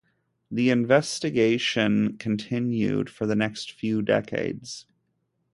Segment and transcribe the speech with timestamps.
[0.49, 4.87] This investigation continued for the next few decades.